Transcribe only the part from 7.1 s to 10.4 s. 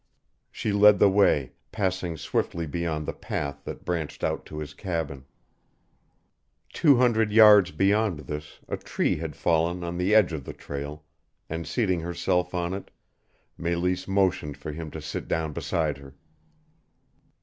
yards beyond this a tree had fallen on the edge